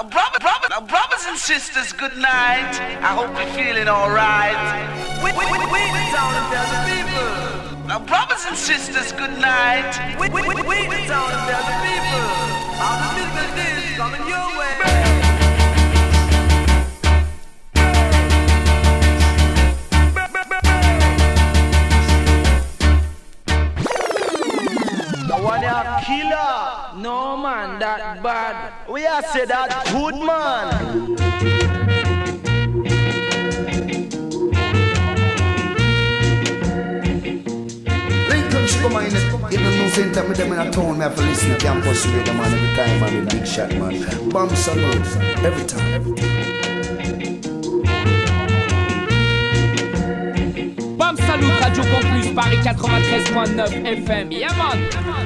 [0.00, 2.72] Now, brother, brother, now, brothers and sisters, good night.
[3.04, 4.56] I hope you're feeling alright.
[5.20, 7.84] We, we, we, we the town and the people.
[7.86, 9.92] Now, brothers and sisters, good night.
[10.18, 12.24] We, we, we, we the town and the people.
[12.80, 14.59] All the physical things coming your way.
[25.86, 27.00] A killer.
[27.02, 28.72] No man, that bad.
[28.88, 31.16] We are say that good man.
[38.82, 41.50] Come on, in the new center, me them in a town, me have to listen
[41.50, 44.30] to campus radio, man, every time, man, the big shot, man.
[44.30, 45.06] Bomb salute,
[45.44, 45.94] every time.
[45.94, 46.40] Every time.
[51.10, 54.30] Bam Salut Radio Campus Paris 93.9 FM.
[54.30, 54.78] Yeah man.
[54.90, 55.19] Now,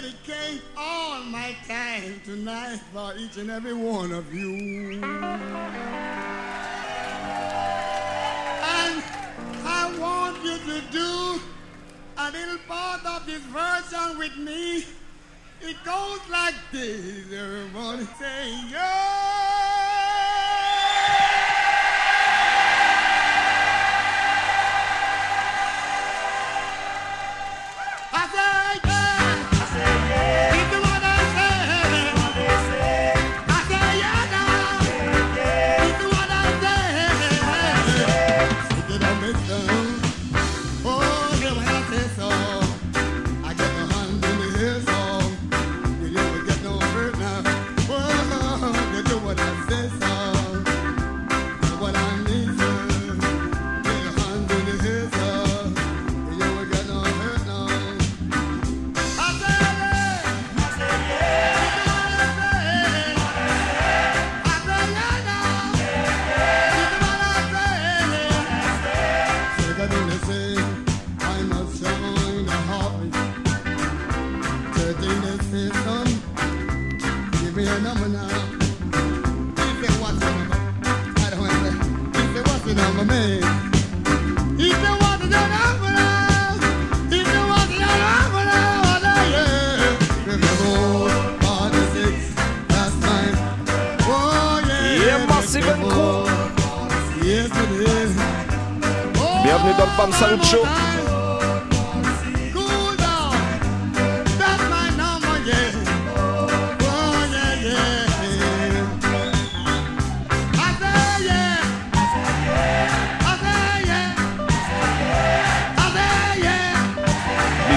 [0.00, 5.00] to dedicate all my time tonight for each and every one of you.
[5.02, 5.02] And
[9.64, 11.40] I want you to do
[12.16, 14.84] a little part of this version with me.
[15.60, 17.30] It goes like this.
[17.32, 19.89] Everybody say, yeah.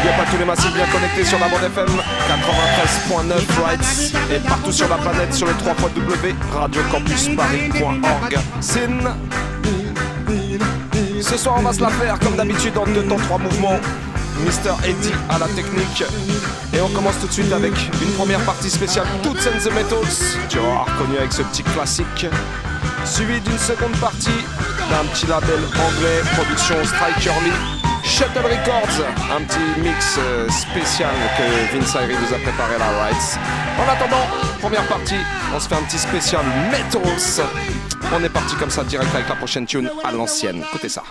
[0.07, 4.71] Up à tous les massifs bien connectés sur la bande FM 93.9 Rights et partout
[4.71, 5.75] sur la planète sur le 3
[6.53, 8.37] radiocampusparis.org.
[8.61, 8.99] Sin.
[11.23, 13.79] Ce soir, on va se la faire comme d'habitude en deux temps, trois mouvements.
[14.45, 16.03] Mister Eddie à la technique.
[16.73, 20.37] Et on commence tout de suite avec une première partie spéciale Toots and the Metals.
[20.49, 22.27] Tu auras reconnu avec ce petit classique.
[23.05, 24.43] Suivi d'une seconde partie
[24.89, 27.79] d'un petit label anglais, production Striker Lee.
[28.03, 33.39] Shuttle Records, un petit mix euh, spécial que Vince Ayri nous a préparé la Rights.
[33.79, 34.27] En attendant,
[34.59, 35.15] première partie,
[35.55, 37.47] on se fait un petit spécial Metals.
[38.11, 40.63] On est parti comme ça direct avec la prochaine tune à l'ancienne.
[40.69, 41.03] Écoutez ça.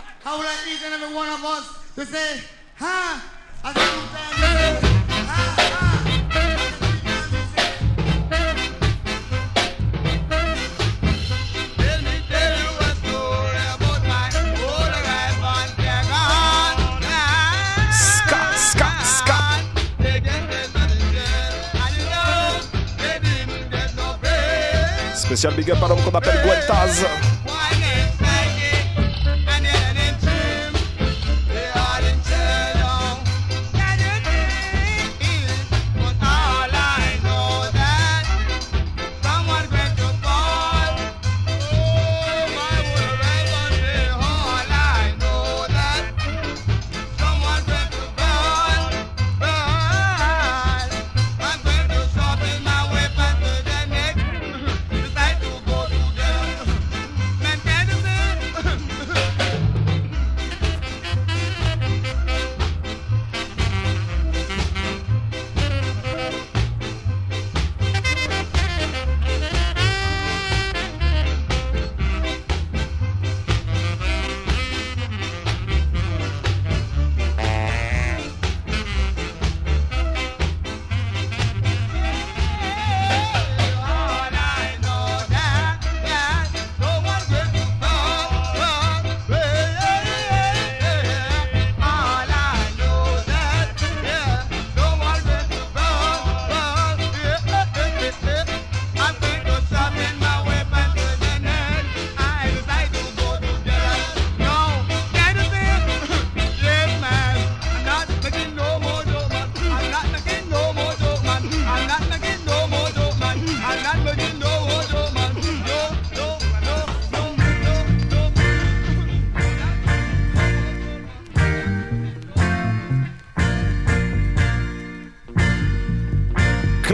[25.33, 26.43] Spécial big up à l'homme qu'on appelle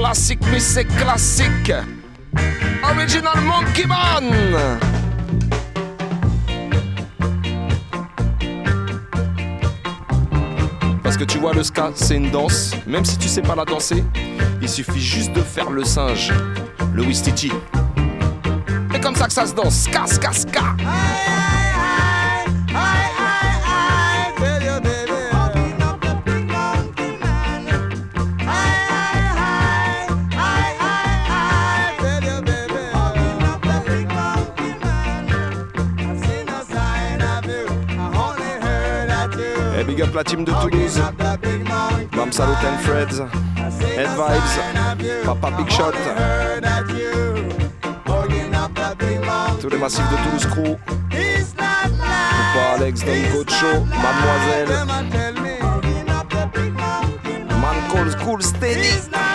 [0.09, 1.71] Classique, mais c'est classique.
[2.83, 4.33] Original Monkey Man.
[11.03, 12.75] Parce que tu vois, le ska, c'est une danse.
[12.87, 14.03] Même si tu sais pas la danser,
[14.63, 16.33] il suffit juste de faire le singe,
[16.95, 17.53] le wistiti.
[18.91, 19.83] C'est comme ça que ça se danse.
[19.83, 20.33] Ska, ska,
[40.19, 41.01] la team de Toulouse.
[42.17, 43.21] Bam Salut and Freds.
[43.97, 45.25] Head Vibes.
[45.25, 45.95] Papa Big Shot.
[49.61, 50.77] Tous les massifs de Toulouse Crew.
[52.37, 54.71] Poupa Alex, Don Gocho, Mademoiselle.
[57.61, 59.28] Man Calls Cool Steady.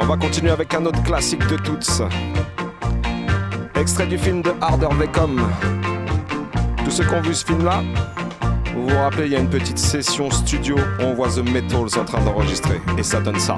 [0.00, 1.86] On va continuer avec un autre classique de toutes.
[3.74, 5.38] Extrait du film de Harder Beckham.
[6.82, 7.82] Tous ceux qui ont vu ce film-là,
[8.74, 11.98] vous vous rappelez, il y a une petite session studio où on voit The Metals
[12.00, 12.80] en train d'enregistrer.
[12.96, 13.56] Et ça donne ça.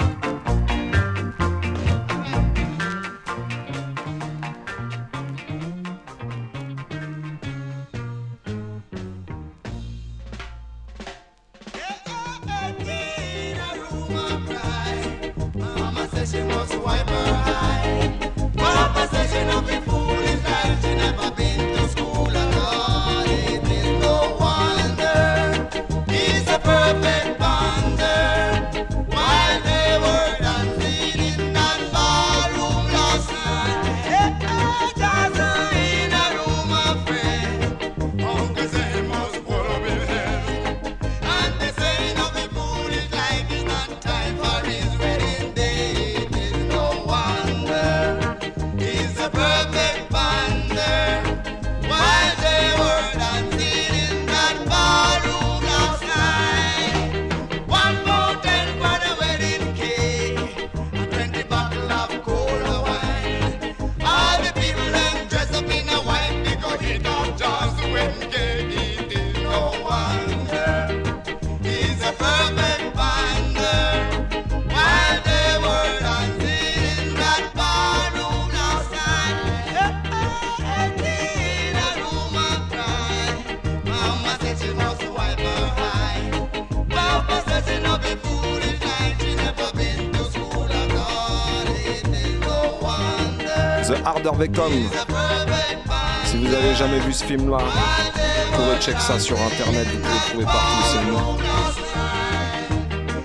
[94.43, 94.73] The Harder Beckham.
[94.73, 96.27] He's a perfect bonder.
[96.27, 100.15] Si vous avez jamais vu ce film-là, vous pouvez check ça sur internet, vous pouvez
[100.15, 101.37] le trouver partout, c'est nom.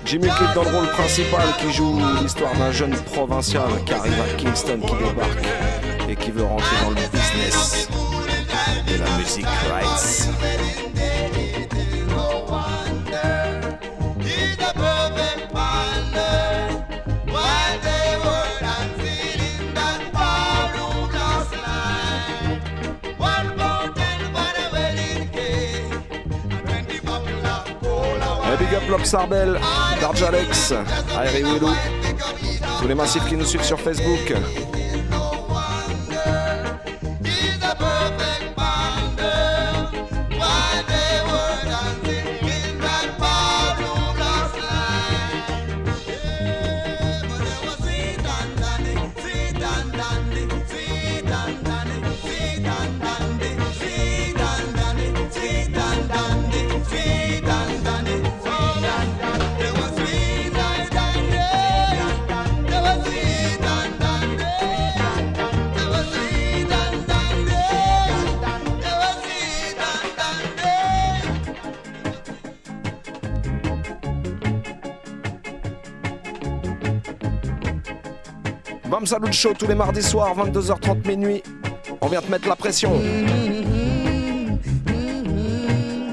[0.04, 4.34] Jimmy Cliff dans le rôle principal qui joue l'histoire d'un jeune provincial qui arrive à
[4.36, 5.46] Kingston, qui débarque
[6.08, 7.88] et qui veut rentrer dans le business
[8.86, 10.67] de la musique rights.
[28.88, 29.58] Lob Sarbel,
[30.00, 30.72] Darjalex,
[31.12, 31.72] Irie Willow,
[32.80, 34.34] Tous les massifs qui nous suivent sur Facebook.
[79.08, 81.42] Salut Show tous les mardis soirs, 22h30 minuit.
[82.02, 82.92] On vient te mettre la pression.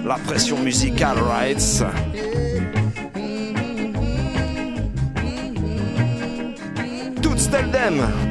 [0.05, 1.83] La pression musicale, right?
[7.21, 8.24] Toutes d'em.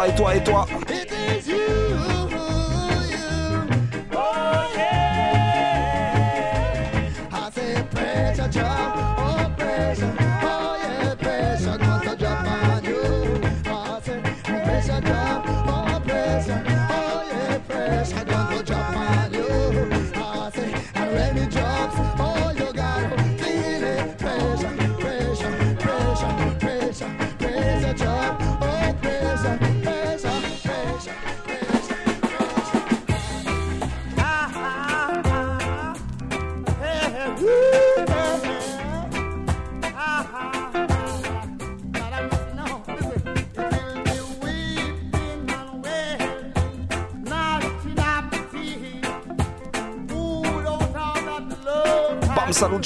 [0.00, 0.66] Toi et toi et toi.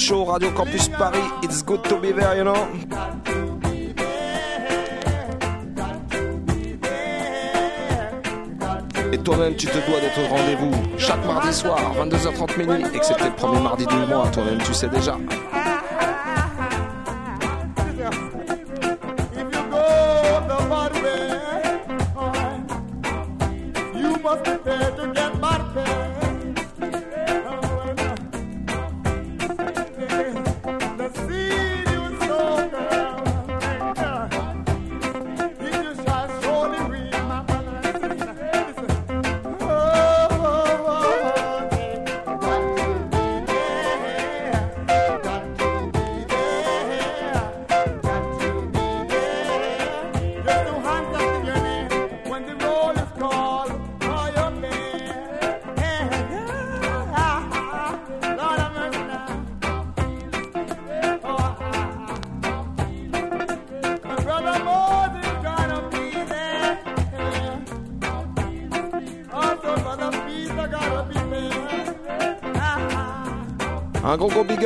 [0.05, 1.25] Show, Radio Campus Paris.
[1.41, 2.53] It's good to be there, you know.
[9.11, 13.31] Et toi-même, tu te dois d'être au rendez-vous chaque mardi soir, 22h30 minuit, excepté le
[13.31, 14.27] premier mardi du mois.
[14.31, 15.17] Toi-même, tu sais déjà.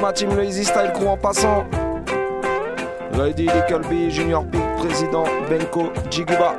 [0.00, 1.64] ma team, le Easy Style Crew en passant.
[3.16, 6.56] Lady Little Junior Big, Président Benko, Jiguba.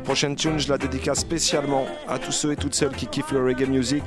[0.00, 3.32] La prochaine tune, je la dédicace spécialement à tous ceux et toutes celles qui kiffent
[3.32, 4.02] le reggae music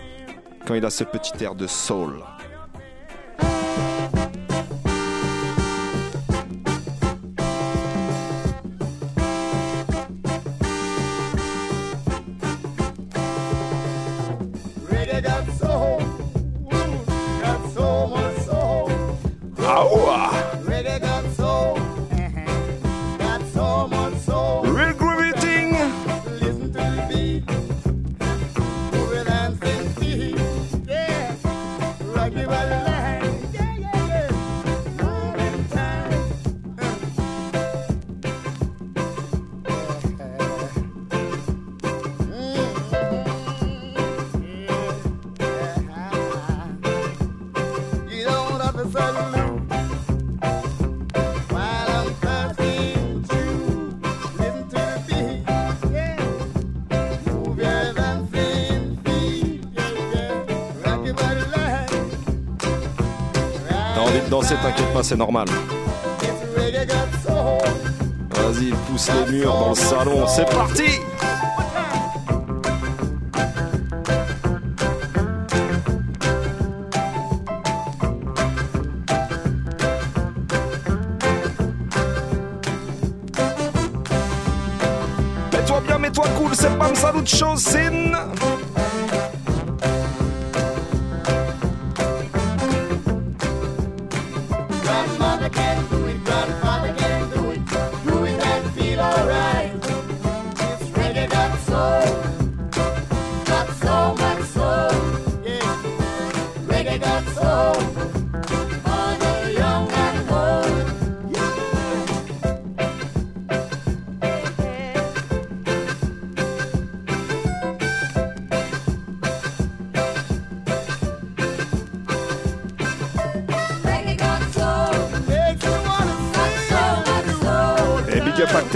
[0.65, 2.15] quand il a ce petit air de soul.
[64.49, 65.47] t'inquiète pas, c'est normal.
[68.29, 70.99] Vas-y, pousse les murs dans le salon, c'est parti!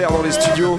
[0.03, 0.77] dans les studios.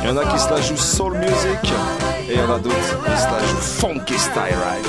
[0.00, 2.07] Il y en a qui se la jouent soul music.
[2.30, 2.76] Et il y en a d'autres
[3.08, 4.86] en stage funky style ride.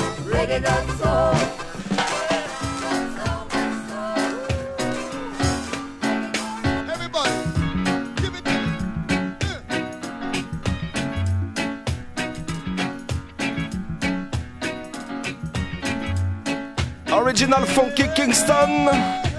[17.10, 19.29] Original Funky Kingston.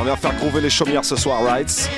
[0.00, 1.90] On va faire trouver les chaumières ce soir, right?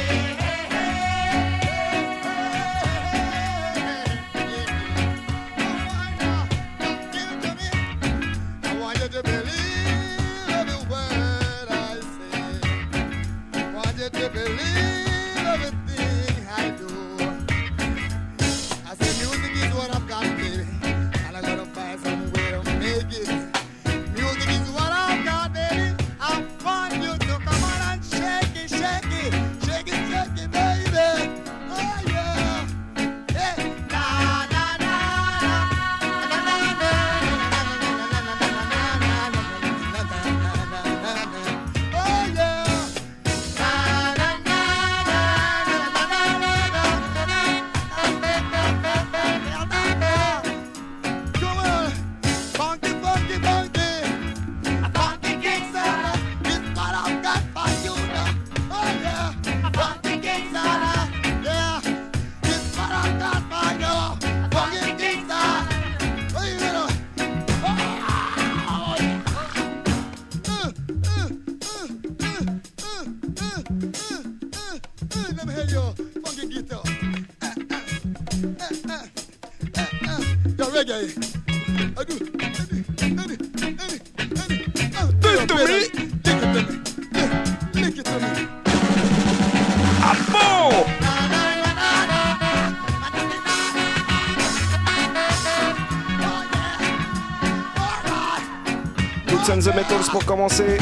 [99.93, 100.79] Beatles pour commencer.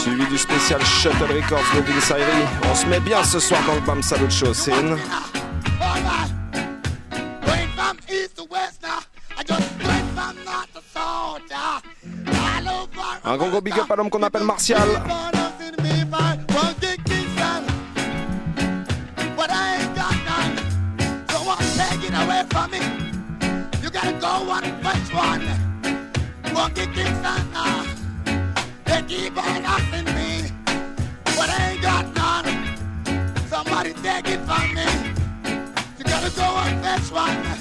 [0.00, 2.12] Suivi du spécial Shuttle Records de Vince
[2.70, 4.96] On se met bien ce soir dans le Bam Salut Show, scene.
[13.24, 14.88] Un gros gros big up à l'homme qu'on appelle Martial.
[23.82, 24.64] You gotta go one,
[25.14, 25.67] one.
[26.58, 27.44] walkie Kingston.
[28.84, 30.50] They keep on asking me,
[31.36, 32.48] but I ain't got none.
[33.46, 34.88] Somebody take it from me.
[35.98, 37.57] You gotta go and fetch one.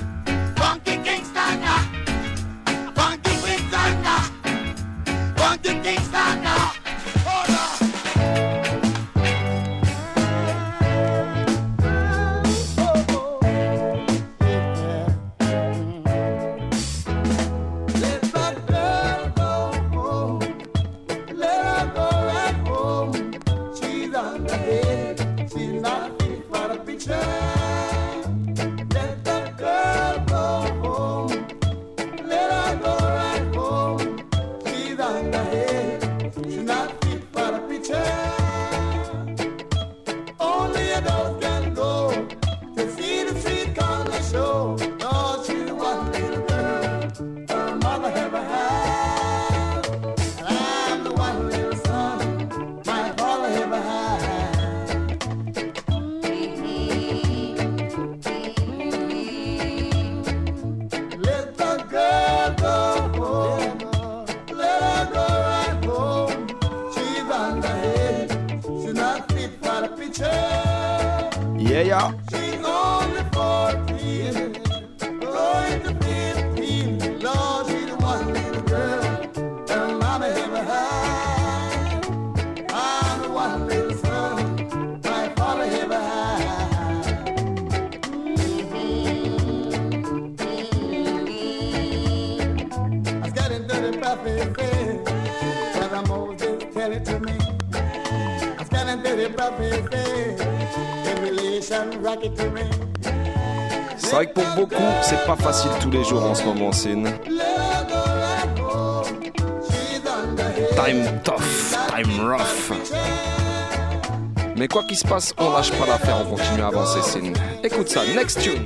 [114.78, 117.34] Quoi qu'il se passe, on lâche pas l'affaire, on continue à avancer, c'est nous.
[117.64, 118.64] Écoute ça, next tune.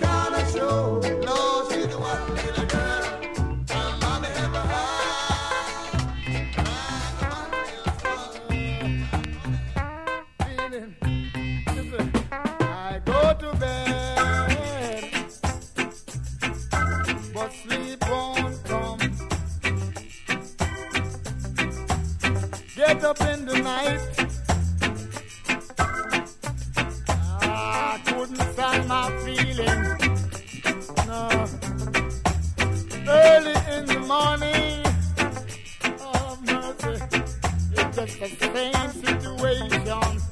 [34.12, 34.84] morning.
[36.02, 37.24] Oh, mercy.
[37.72, 40.31] It's just the same situation.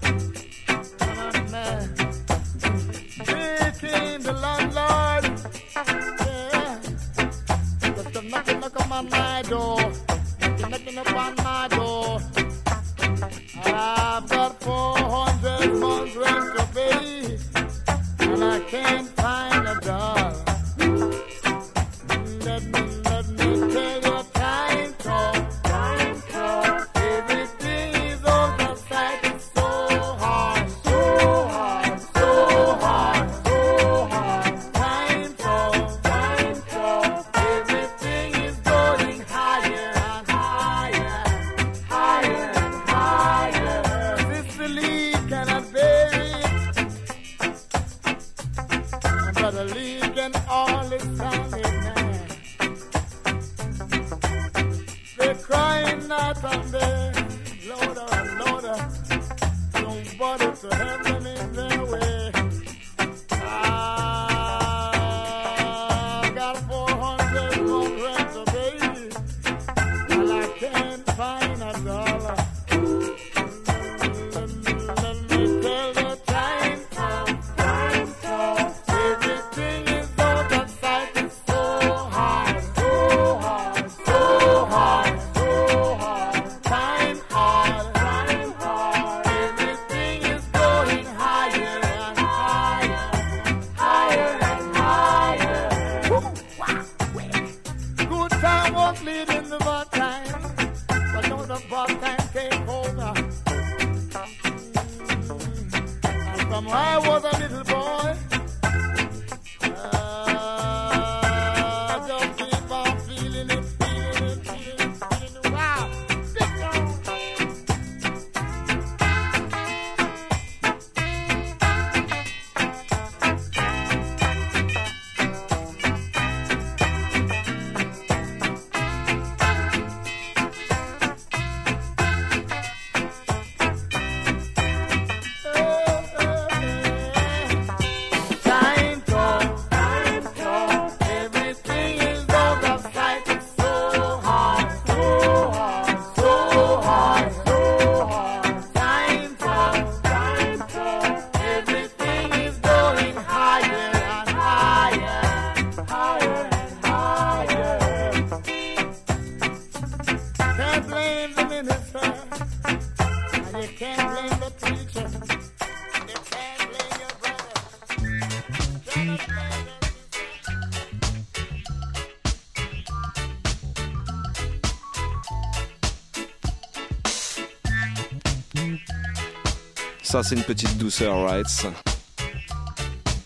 [180.10, 181.46] Ça, c'est une petite douceur, right?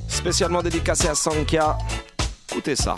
[0.09, 1.77] Spécialement dédicacé à Sankia.
[2.51, 2.97] Écoutez ça.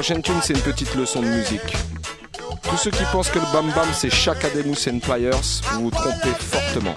[0.00, 1.76] prochaine tune, c'est une petite leçon de musique.
[2.62, 5.90] Tous ceux qui pensent que le Bam Bam c'est Shaka Demus and Pliers, vous vous
[5.90, 6.94] trompez fortement.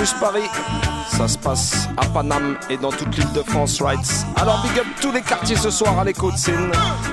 [0.00, 0.48] plus Paris.
[1.10, 4.00] Ça se passe à Paname et dans toute l'île de France, right?
[4.36, 6.54] Alors big up tous les quartiers ce soir à l'écoute, c'est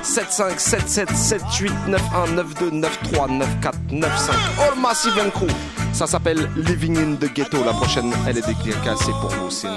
[0.03, 4.35] 75 77 78 91 92 93 94 95.
[4.61, 5.53] All Massive and Crew.
[5.91, 7.61] Ça s'appelle Living in the Ghetto.
[7.65, 9.67] La prochaine, elle est déclarée, c'est pour vous, c'est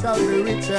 [0.00, 0.76] shall be richer,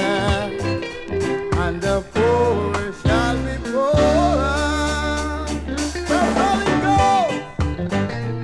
[1.58, 5.46] and the poor shall be poorer.
[6.08, 7.00] That's how it go,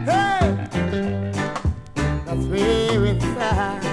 [0.06, 0.46] Hey,
[2.26, 3.84] that's where it's at.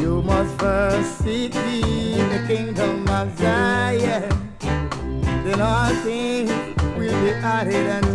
[0.00, 4.30] You must first seek the kingdom of Zion.
[5.44, 6.50] Then all things
[6.96, 8.11] will be added and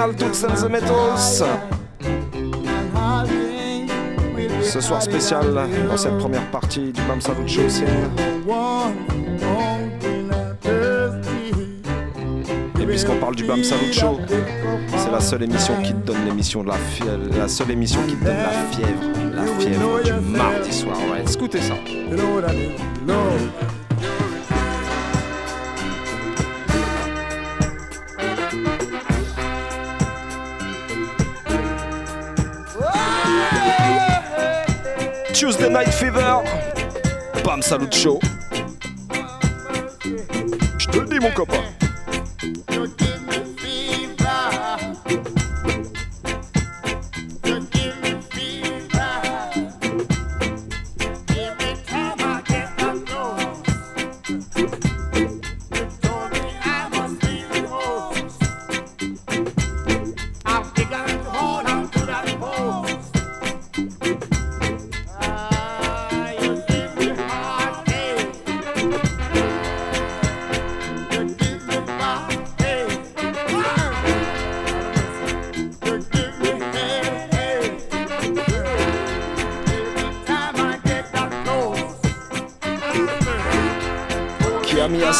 [0.00, 1.42] National Toots and the Metals.
[4.62, 5.54] Ce soir spécial,
[5.88, 7.44] dans cette première partie du Bam Salut
[12.80, 16.68] Et puisqu'on parle du Bam Salut c'est la seule émission qui te donne l'émission de
[16.68, 19.02] la fièvre, la seule émission qui te donne la fièvre,
[19.34, 20.96] la fièvre du mardi soir.
[21.10, 21.74] Ouais, écoutez ça.
[35.50, 36.44] Tuesday Night Fever.
[37.42, 38.20] Bam, salut show.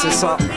[0.05, 0.49] us up.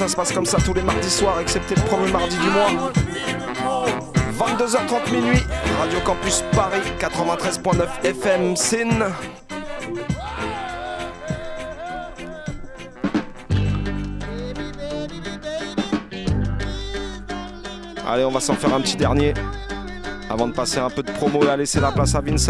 [0.00, 2.90] Ça se passe comme ça tous les mardis soirs, excepté le premier mardi du mois.
[4.32, 5.42] 22h30 minuit,
[5.78, 8.88] Radio Campus Paris, 93.9 FM, SIN.
[18.08, 19.34] Allez, on va s'en faire un petit dernier.
[20.30, 22.48] Avant de passer un peu de promo et à laisser la place à Vince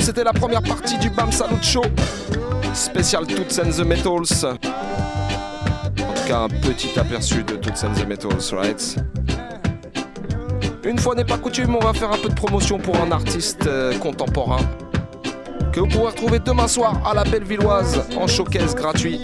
[0.00, 1.82] C'était la première partie du Bam Salut Show.
[2.74, 4.44] Spécial Toots and the Metals.
[4.44, 8.96] En tout cas, un petit aperçu de Toots and the Metals, right?
[10.84, 13.66] Une fois n'est pas coutume, on va faire un peu de promotion pour un artiste
[13.66, 14.60] euh, contemporain
[15.72, 19.20] que vous pourrez retrouver demain soir à la Bellevilloise en showcase gratuit.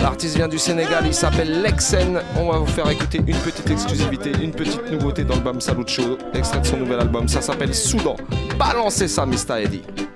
[0.00, 2.20] L'artiste vient du Sénégal, il s'appelle Lexen.
[2.36, 5.84] On va vous faire écouter une petite exclusivité, une petite nouveauté dans le Bam Salut
[5.86, 7.26] Show, extrait de son nouvel album.
[7.28, 8.16] Ça s'appelle Soudan.
[8.58, 9.62] Balancez ça, Mr.
[9.62, 10.07] Eddie.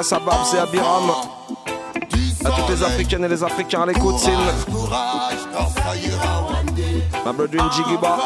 [0.00, 1.10] À Babs et à Biram.
[2.42, 4.16] À toutes les Africaines et les Africains à l'écoute,
[6.74, 7.02] day.
[7.22, 8.16] Ma brother Jigiba.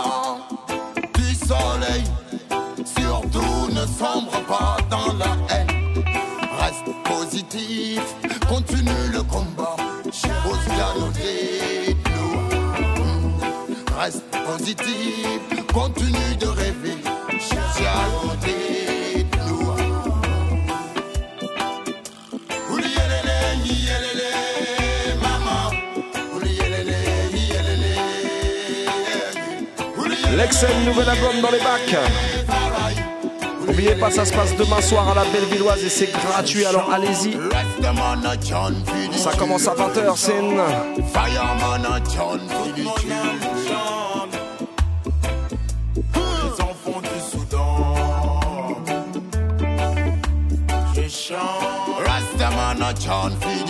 [1.15, 2.05] Du soleil,
[2.85, 6.05] surtout ne sombre pas dans la haine.
[6.61, 8.03] Reste positif,
[8.49, 9.77] continue le combat.
[10.07, 10.95] Ose bien.
[13.99, 15.41] Reste positif,
[15.73, 16.47] continue de
[30.45, 31.97] Lexen, nouvel album dans les bacs.
[33.67, 37.33] N'oubliez pas, ça se passe demain soir à la Bellevilloise et c'est gratuit, alors allez-y.
[39.17, 40.33] Ça commence à 20h, Sin.
[41.15, 42.87] Fireman a John Philly.
[46.15, 48.43] Les enfants du Soudan.
[50.95, 52.07] Je chante.
[52.07, 53.65] Rastaman a children.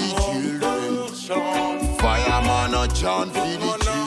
[2.01, 4.04] Fireman a Philly children.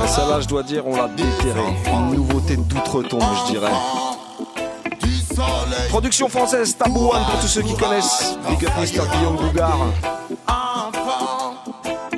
[0.00, 1.60] Mais celle-là, je dois dire, on l'a déterrée.
[1.86, 3.72] Une nouveauté d'outre-tombe, je dirais.
[5.88, 8.36] Production française, Tabou One pour tous ceux qui connaissent.
[8.48, 9.02] Big up Mr.
[9.12, 9.78] Guillaume Bougard.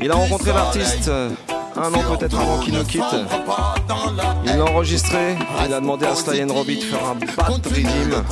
[0.03, 1.29] Il a rencontré l'artiste euh,
[1.77, 3.03] un an peut-être avant qu'il nous quitte.
[4.45, 8.25] Il l'a enregistré, il a demandé à Sly Robbie de faire un bad redeem.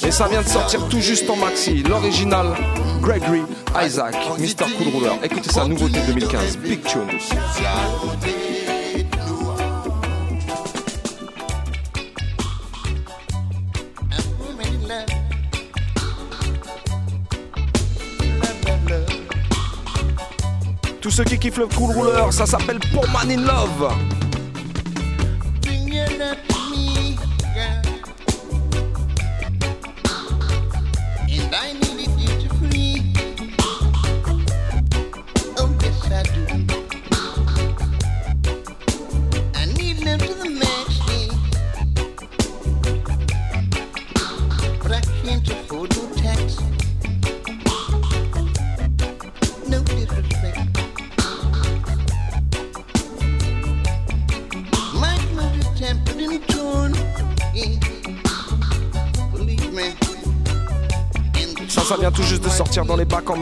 [0.00, 1.82] Et ça vient de sortir tout juste en maxi.
[1.82, 2.54] L'original,
[3.02, 3.42] Gregory
[3.84, 4.64] Isaac, Mr.
[4.76, 5.12] Cool Ruler.
[5.22, 7.08] Écoutez sa nouveauté 2015, Big Tune.
[21.00, 23.92] Tous ceux qui kiffent le Cool Ruler, ça s'appelle Poor Man in Love.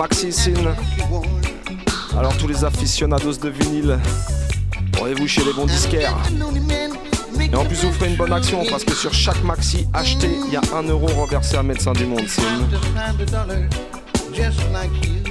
[0.01, 0.55] Maxi sin.
[2.19, 3.99] Alors tous les aficionados de vinyle,
[4.99, 6.17] rendez-vous chez les bons disquaires.
[7.53, 10.55] Et en plus vous ferez une bonne action parce que sur chaque maxi acheté, il
[10.55, 12.27] y a un euro renversé à Médecin du Monde.
[12.27, 12.67] Sin.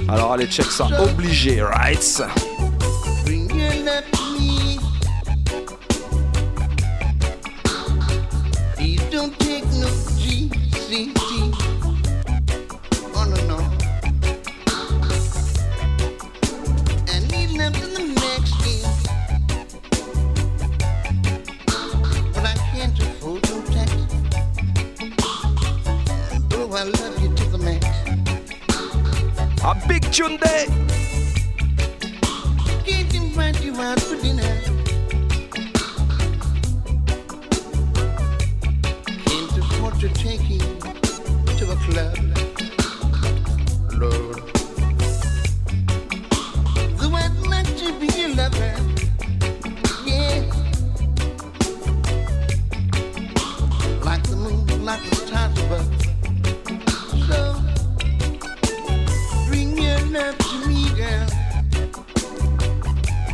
[0.08, 2.22] Alors allez check ça, obligé, right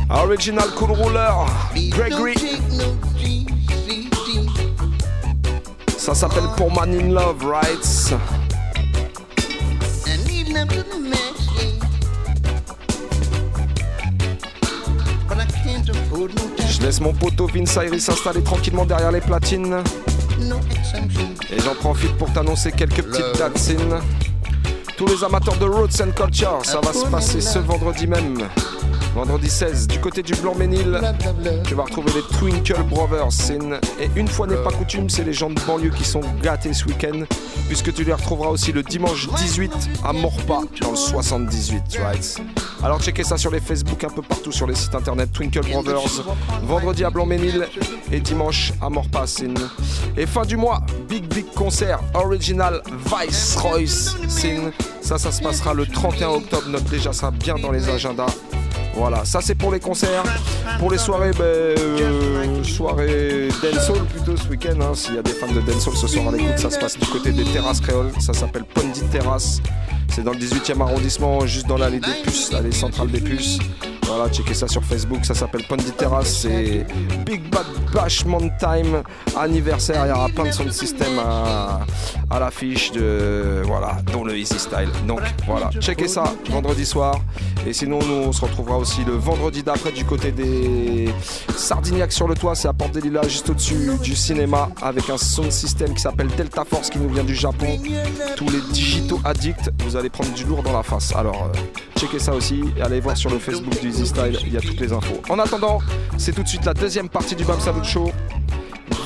[0.09, 1.33] Original Cool Ruler,
[1.89, 2.35] Gregory.
[5.97, 8.15] Ça s'appelle Pour Man in Love, right?
[16.69, 19.83] Je laisse mon poteau Vince Iris s'installer tranquillement derrière les platines.
[21.49, 23.99] Et j'en profite pour t'annoncer quelques petites Sin.
[24.95, 28.47] Tous les amateurs de Roots and Culture, ça va se passer ce vendredi même.
[29.17, 31.01] Vendredi 16, du côté du Blanc-Ménil.
[31.65, 33.79] Tu vas retrouver les Twinkle Brothers, Sin.
[33.99, 36.85] Et une fois n'est pas coutume, c'est les gens de banlieue qui sont gâtés ce
[36.85, 37.23] week-end.
[37.67, 39.71] Puisque tu les retrouveras aussi le dimanche 18
[40.05, 42.41] à Morpa, dans le 78, right
[42.83, 45.31] Alors checkez ça sur les Facebook, un peu partout sur les sites internet.
[45.33, 46.23] Twinkle Brothers,
[46.61, 47.67] vendredi à Blanc-Ménil
[48.11, 49.55] et dimanche à Morpa, Sin.
[50.15, 54.71] Et fin du mois, Big Big Concert Original Vice Royce, Sin.
[55.01, 56.67] Ça, ça se passera le 31 octobre.
[56.67, 58.27] Note déjà ça bien dans les agendas.
[58.97, 60.23] Voilà, ça c'est pour les concerts.
[60.79, 64.79] Pour les soirées, ben, euh, soirée dancehall plutôt ce week-end.
[64.81, 64.91] hein.
[64.95, 67.05] S'il y a des fans de dancehall ce soir à l'écoute, ça se passe du
[67.05, 68.11] côté des terrasses créoles.
[68.19, 69.61] Ça s'appelle Pondy Terrace.
[70.09, 73.59] C'est dans le 18e arrondissement, juste dans l'allée des puces, l'allée centrale des puces.
[74.07, 76.39] Voilà, checkez ça sur Facebook, ça s'appelle Pondy Terrace.
[76.41, 76.85] C'est
[77.25, 79.03] Big Bad Bashment Time
[79.37, 80.05] anniversaire.
[80.05, 81.81] Il y aura plein de sound system à,
[82.29, 84.89] à l'affiche de voilà, dont le Easy Style.
[85.07, 87.19] Donc voilà, checkez ça vendredi soir.
[87.65, 91.09] Et sinon, nous on se retrouvera aussi le vendredi d'après du côté des
[91.55, 92.55] Sardignac sur le toit.
[92.55, 96.29] C'est à Porte des Lilas, juste au-dessus du cinéma, avec un sound system qui s'appelle
[96.37, 97.77] Delta Force qui nous vient du Japon.
[98.37, 101.13] Tous les digitaux addicts, vous allez prendre du lourd dans la face.
[101.13, 102.63] Alors, euh, checkez ça aussi.
[102.77, 105.21] Et allez voir sur le Facebook du Il y a toutes les infos.
[105.27, 105.79] En attendant,
[106.19, 108.11] c'est tout de suite la deuxième partie du Bam Salut Show.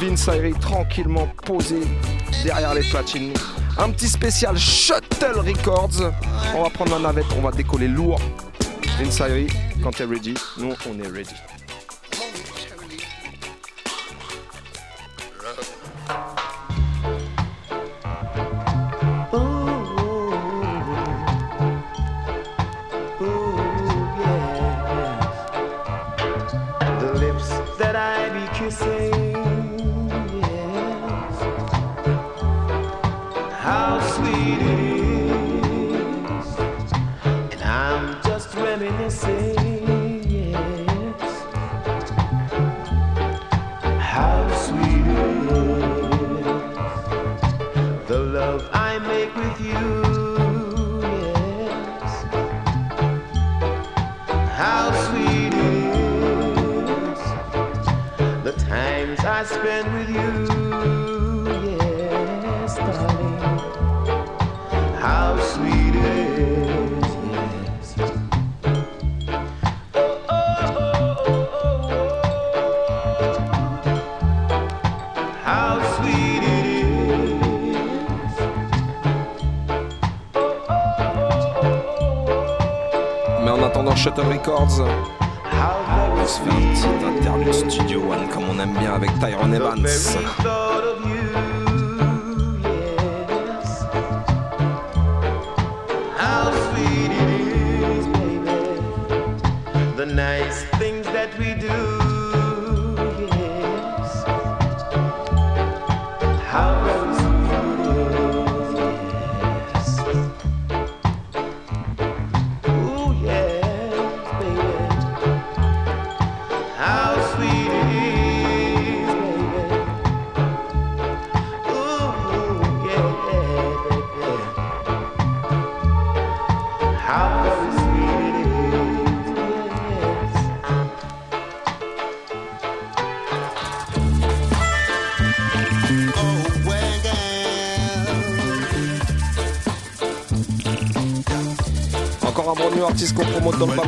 [0.02, 0.30] Vince
[0.60, 1.80] tranquillement posé
[2.44, 3.32] derrière les platines.
[3.78, 6.12] Un petit spécial Shuttle Records.
[6.58, 8.20] On va prendre la navette, on va décoller lourd.
[9.00, 9.48] Vince Ayri,
[9.82, 11.36] quand t'es ready, nous on est ready.
[54.62, 55.21] How
[84.52, 84.82] Records,
[85.46, 89.54] How on se fait un petit interlude Studio One comme on aime bien avec Tyrone
[89.54, 89.88] Evans.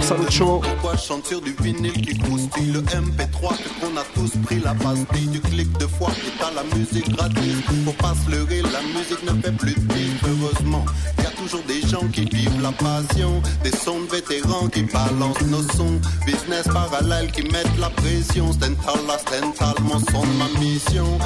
[0.03, 0.61] Bam Salut Show.
[0.61, 5.27] Pourquoi chante sur du vinyle qui croustille le MP3 qu'on a tous pris la pastille
[5.27, 6.09] du clic de foi.
[6.27, 9.93] Et t'as la musique gratuite Faut pas se leurrer, la musique ne fait plus de
[10.27, 10.85] Heureusement,
[11.19, 13.41] y a toujours des gens qui vivent la passion.
[13.63, 15.99] Des sons de vétérans qui balancent nos sons.
[16.25, 18.51] Business parallèle qui mettent la pression.
[18.51, 21.17] Stental la Stental, mon son de ma mission.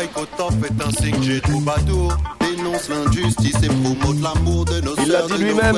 [0.00, 2.12] Aiko Top est un signe, j'ai troubadour
[2.76, 5.76] Dénonce l'injustice et promote l'amour de nos Il l'a dit de nos lui-même.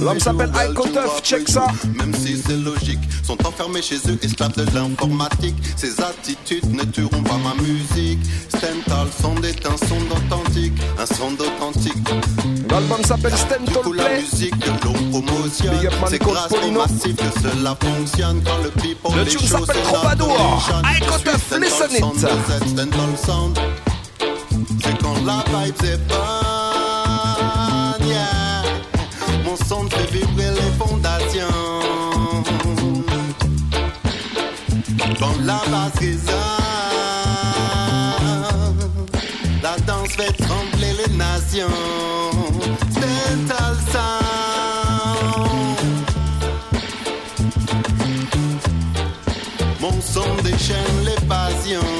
[0.00, 1.66] L'homme s'appelle jour, Aiko jour Tuff, après check ça.
[1.96, 5.56] Même si c'est logique, sont enfermés chez eux, esclaves de l'informatique.
[5.76, 8.20] Ces attitudes ne tueront pas ma musique.
[8.48, 12.08] Stental, son est un son d'authentique, un son d'authentique.
[12.70, 17.76] L'album s'appelle Stental coup, la musique que l'on promotionne, c'est grâce au massif que cela
[17.80, 18.42] fonctionne.
[18.44, 20.28] Quand le people Le les choses s'appelle Troubadour.
[20.28, 20.74] l'adoration.
[20.96, 22.68] Aiko Je suis Tuff, Stental listen it.
[22.68, 23.58] Stental Sound.
[25.26, 26.18] La vibe c'est bonne,
[28.08, 28.62] yeah.
[29.44, 31.82] Mon son fait vibrer les fondations.
[35.18, 36.34] Quand la basse résonne,
[39.62, 41.78] la danse fait trembler les nations.
[42.90, 44.18] Stental Sound.
[49.80, 51.97] Mon son déchaîne les passions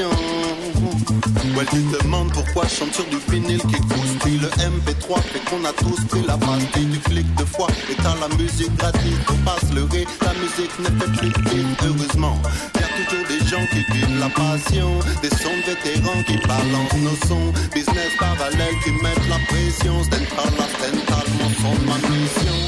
[0.00, 1.56] fondations.
[1.56, 5.40] Ouais, tu te demandes pourquoi je chante sur du vinyle qui croustille le MP3 fait
[5.40, 7.66] qu'on a tous pris la pastille du clic de foi.
[7.90, 11.86] Et t'as la musique gratuite faut pas se leurrer la musique ne fait plus de
[11.86, 12.38] heureusement.
[12.74, 14.90] Y a toujours des gens qui vivent la passion.
[15.22, 17.52] Des sons vétérans qui balancent nos sons.
[17.74, 20.02] Business parallèle qui mettent la pression.
[20.04, 22.58] Stental la Stental mon son ma mission.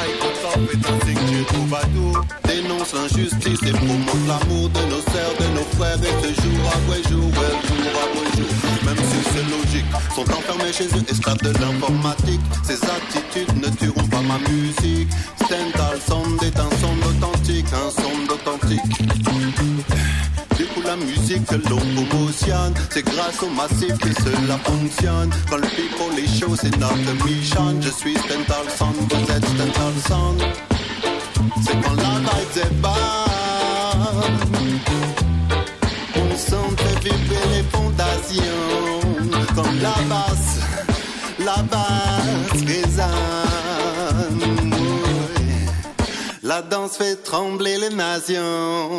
[0.00, 2.24] Aïe, top est un signe du troubadour
[2.92, 7.24] l'injustice et promote l'amour de nos sœurs, de nos frères et ce jour après jour,
[7.24, 8.50] ouais, jour après jour.
[8.84, 12.40] Même si c'est logique, sont enfermés chez eux, esclaves de l'informatique.
[12.64, 15.08] Ces attitudes ne tueront pas ma musique.
[15.44, 18.80] Stental Sound est un son authentique, un son d'authentique.
[20.56, 25.30] Du coup, la musique que l'on promotionne, c'est grâce au massif que cela fonctionne.
[25.48, 27.80] Quand le people est chaud, c'est notre mission.
[27.80, 30.73] Je suis Stental Sound, vous êtes Stental Sound.
[31.64, 32.92] C'est quand la vibe est bonne.
[36.16, 39.00] On sent fait vibrer les fondations.
[39.54, 40.58] Comme la basse,
[41.38, 44.44] la basse résonne.
[46.42, 48.90] La danse fait trembler les nations.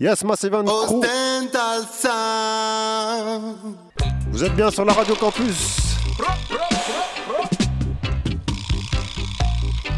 [0.00, 1.02] Yes, Massive and Crew.
[4.32, 5.76] Vous êtes bien sur la Radio Campus.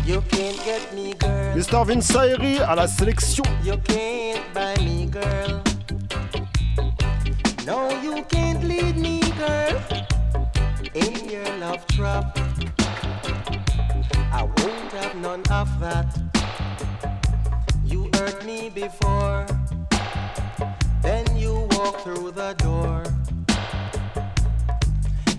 [0.05, 1.55] You can't get me, girl.
[1.57, 1.86] Mr.
[1.86, 3.44] Vince à la sélection.
[3.62, 5.62] You can't buy me, girl.
[7.64, 9.80] No, you can't lead me, girl.
[10.94, 12.36] In your love trap.
[14.32, 16.18] I won't have none of that.
[17.84, 19.46] You hurt me before.
[21.00, 23.05] Then you walk through the door.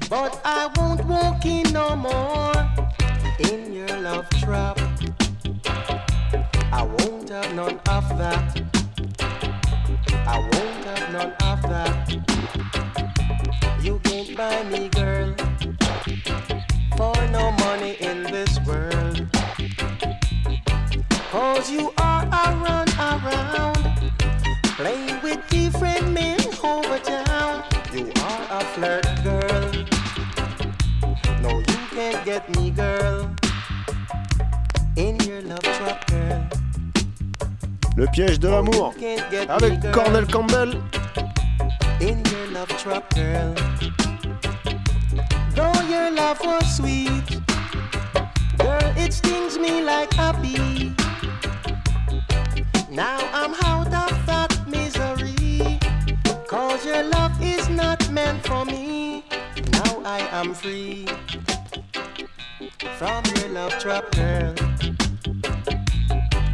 [0.09, 2.92] But I won't walk in no more.
[3.39, 4.79] In your love trap.
[6.71, 8.61] I won't have none of that.
[10.27, 11.93] I won't have none of that.
[13.81, 15.33] You can't buy me, girl,
[16.97, 19.27] for no money in this world.
[21.31, 24.11] Cause you are around, around,
[24.77, 25.12] playing
[32.33, 33.29] get me, girl,
[34.97, 36.41] in your love trap, girl.
[37.95, 38.93] Le piège de l'amour.
[38.99, 39.17] Me,
[39.49, 39.91] Avec girl.
[39.93, 40.71] Cornel Campbell.
[42.01, 43.53] in your love trap, girl.
[45.55, 47.27] Though your love was sweet,
[48.57, 50.91] girl, it stings me like a bee.
[52.89, 55.77] Now I'm out of that misery,
[56.47, 59.23] cause your love is not meant for me.
[59.77, 61.05] Now I am free
[62.97, 64.53] from your love trap, girl.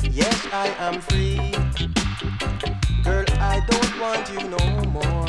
[0.04, 1.54] Yes, I am free.
[3.04, 5.26] Girl, I don't want you no more.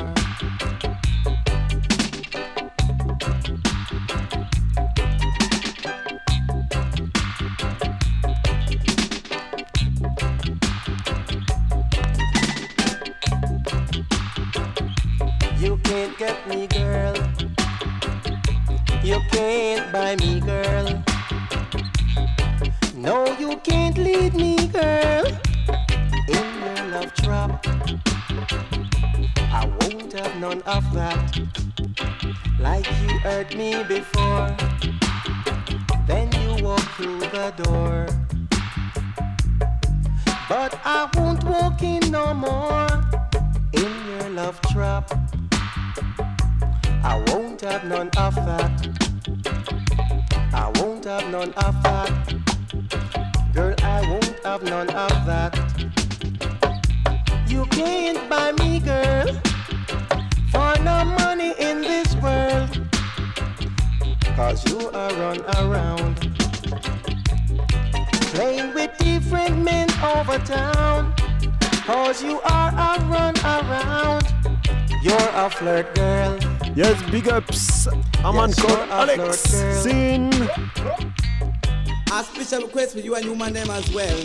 [15.58, 16.79] You can't get me.
[19.40, 21.02] Buy me, girl.
[22.94, 25.26] No, you can't lead me, girl.
[26.28, 27.66] In your love trap.
[29.50, 31.40] I won't have none of that.
[32.58, 34.54] Like you hurt me before,
[36.06, 38.06] then you walk through the door.
[40.50, 42.88] But I won't walk in no more
[43.72, 45.10] in your love trap.
[47.02, 49.09] I won't have none of that.
[50.60, 52.34] I won't have none of that.
[53.54, 55.56] Girl, I won't have none of that.
[57.48, 59.40] You can't buy me, girl,
[60.52, 62.68] for no money in this world.
[64.36, 66.16] Cause you are run around.
[68.34, 71.14] Playing with different men over town.
[71.86, 74.26] Cause you are a run around.
[75.02, 76.49] You're a flirt girl.
[76.74, 77.86] Yes, big ups.
[77.86, 79.82] A man Yes, called you're Alex flirt girl.
[79.82, 80.32] Sin.
[82.12, 84.16] A special request for you and human them as well.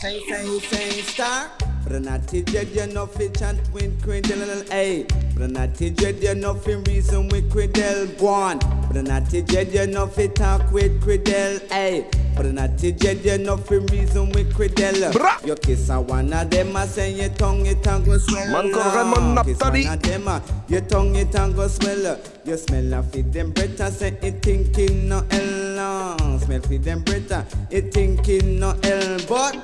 [0.00, 1.50] Say, say, say, star.
[1.96, 5.06] Natty dread, you know fi chant with Credel, hey.
[5.34, 8.58] But a natty dread, you know fi reason with Credel, go on.
[8.88, 12.06] But a natty dread, you know fi talk with Credel, hey.
[12.36, 15.12] But a natty dread, you know fi reason with Credel.
[15.46, 18.62] You kiss a one of them, I say your tongue, it and go swell.
[18.62, 19.84] Man called Raymond Kiss Naphtali.
[19.84, 22.18] one of them, your tongue, it and go swell.
[22.44, 26.38] You smell of it, them breath, I say it thinking no hell.
[26.40, 29.18] Smell for them breath, uh, it thinking no hell.
[29.28, 29.56] But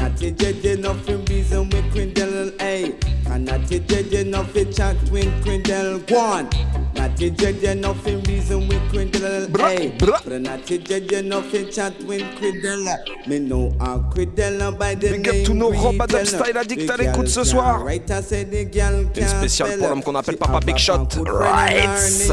[0.00, 2.94] Natty jeje nothing reason with Quindel, hey.
[3.30, 6.48] And natty jeje nothing chat with Quindel, go on.
[6.94, 9.92] Natty jeje nothing reason with Quindel, hey.
[9.98, 12.86] But natty jeje nothing chat with Quindel.
[13.26, 16.26] Me know a Quindel by the Big up tous nos robes Quindel.
[16.26, 17.86] Style Addict à l'écoute ce soir.
[17.86, 21.08] Une spéciale pour l'homme qu'on appelle Papa Big Shot.
[21.26, 22.28] Rights.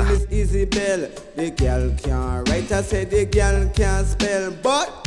[1.35, 5.06] The girl can't write, I say the girl can't spell, but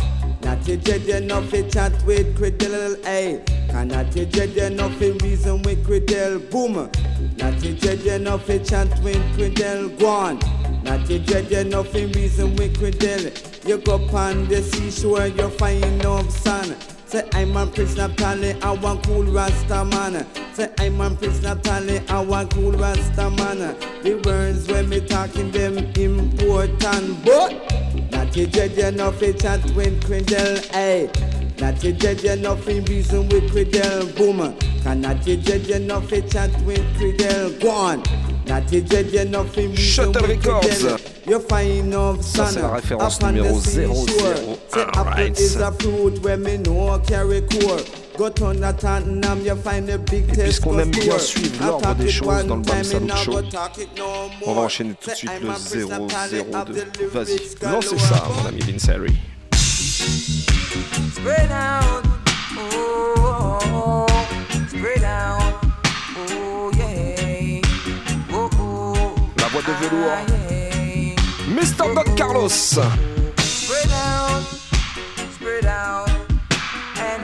[0.51, 3.41] not to judge enough to chat with Credel, hey.
[3.69, 6.91] Cannot to judge enough to reason with Credel, boom?
[7.37, 10.41] Not to judge enough to chat with Credel, go on.
[10.83, 13.31] Not to judge enough to reason with Credel.
[13.65, 16.75] You go on the seashore, you find no sun.
[17.07, 20.27] Say I'm a prisoner Tally, I want cool Rasta man.
[20.55, 23.77] Say I'm a prisoner Tally, I want cool Rasta man.
[24.03, 27.53] The words when me talking them important, but
[28.31, 31.11] not to judge enough to chat with Credel, hey.
[31.59, 34.57] Not to judge enough in reason with Credel, boom.
[34.83, 38.30] Cannot to judge enough to chat with Credel, go on.
[38.51, 40.65] With Records.
[42.23, 44.07] Ça, c'est la référence numéro seashore.
[44.07, 44.75] 001.
[44.75, 45.39] Say apple Right.
[45.39, 47.81] is a fruit where me know carry core.
[48.19, 51.97] Go to Tottenham, you find a big Et puisqu'on aime bien suivre I l'ordre talk
[51.99, 54.47] des it choses one dans le time, Bam Salut Show, go talk it no on
[54.49, 54.65] va more.
[54.65, 56.07] enchaîner tout de Say suite I'm le a prisoner,
[56.51, 56.57] 002.
[56.57, 57.39] of the Vas-y,
[57.73, 59.15] lancez ça, mon ami Vince Harry.
[61.15, 62.05] Spread out,
[62.59, 64.07] oh, oh, oh.
[64.69, 65.50] spread out,
[69.71, 70.25] de velours.
[71.49, 71.95] Mr.
[71.95, 72.79] Don Carlos.
[73.37, 74.43] Spread out,
[75.33, 76.11] spread out,
[76.97, 77.21] and.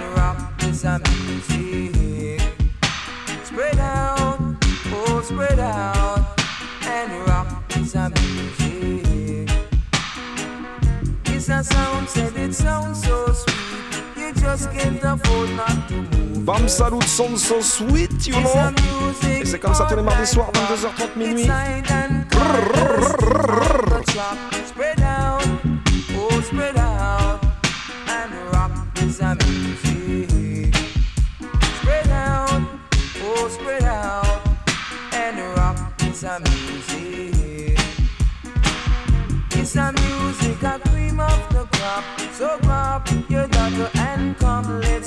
[3.44, 4.38] Spread out,
[4.92, 6.38] oh spread out,
[6.82, 7.12] and
[12.36, 13.56] it sounds so sweet.
[14.16, 16.15] You just can't afford not to move.
[16.46, 18.72] Bam Salut sounds so sweet, you know.
[19.28, 21.48] Et c'est comme ça tous les mardis soirs, for 22h30 minuit.
[21.48, 21.52] Oh
[29.22, 30.76] a music.
[31.80, 32.60] Spread out,
[33.24, 34.40] oh spread out,
[35.12, 37.78] and rock is a music.
[39.50, 42.04] It's a music, a cream of the crop.
[42.32, 45.05] So grab your daughter and come, let's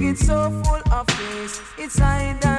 [0.00, 1.60] it's so full of taste.
[1.76, 2.00] It's
[2.40, 2.57] Carlos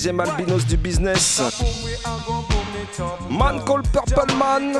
[0.00, 1.42] deuxième albinos du business.
[3.28, 4.76] Man call Purple Man.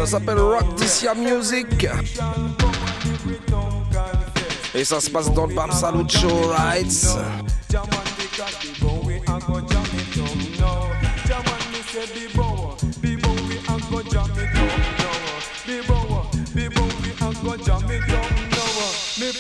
[0.07, 1.89] ça s'appelle Rock Dicia Music.
[4.73, 7.09] Et ça se passe dans Bam Salut Show Rights.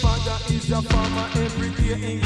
[0.03, 2.21] Father is farmer every in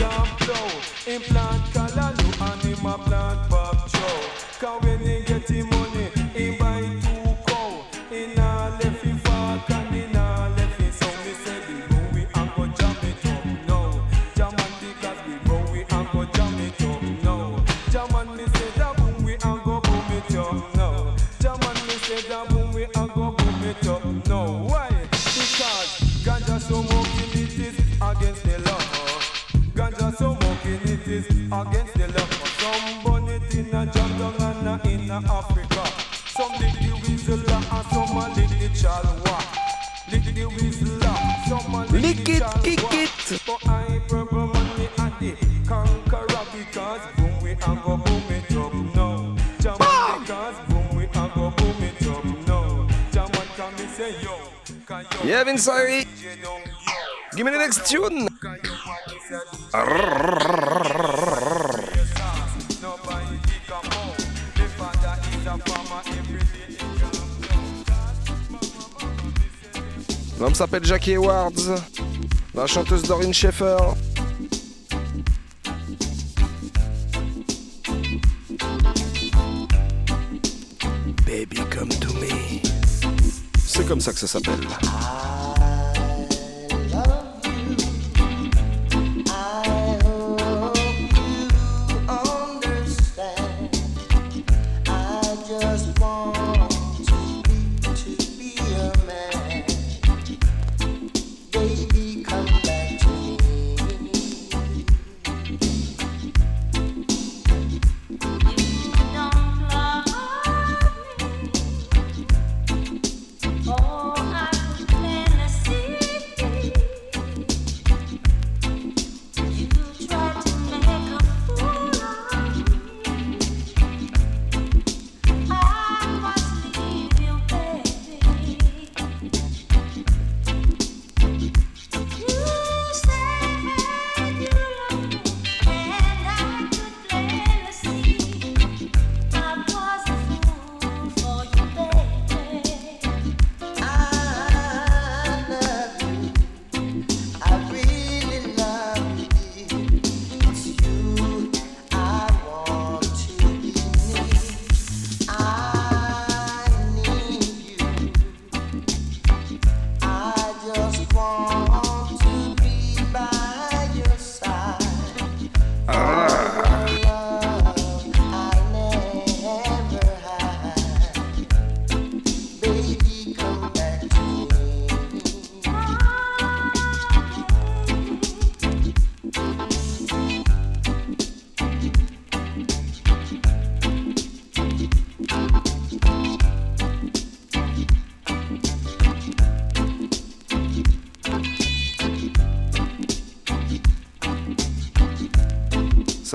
[57.93, 58.29] L'homme
[70.55, 71.51] s'appelle Jackie Edwards,
[72.55, 73.77] la chanteuse Doreen Schaeffer.
[81.27, 82.61] Baby, come to me.
[83.67, 84.61] C'est comme ça que ça s'appelle.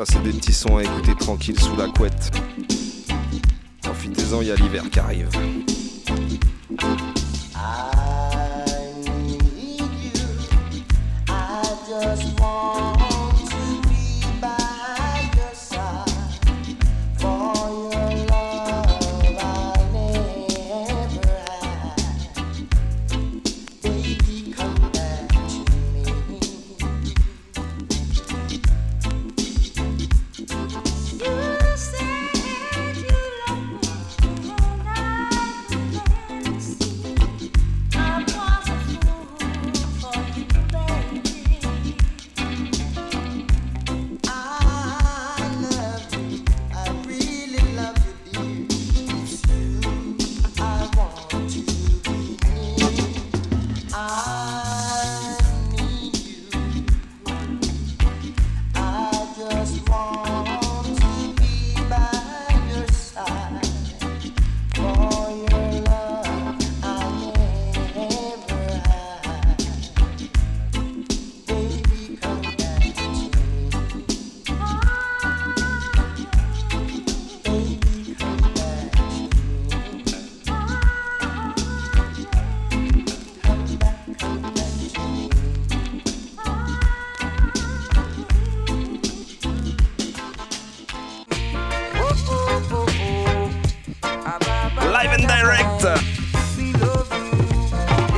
[0.05, 2.31] c'est des petits sons à écouter tranquille sous la couette.
[3.81, 5.29] Profitez-en, il y a l'hiver qui arrive.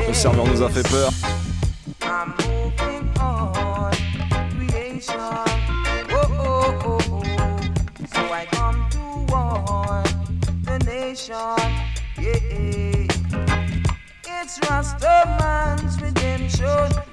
[0.07, 1.11] Le serveur nous a fait peur.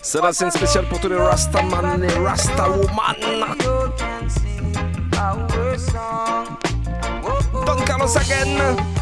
[0.03, 3.17] C'est la scène spéciale pour tous les Rastaman et Rastawoman.
[7.67, 8.94] Don Carlos Hagen.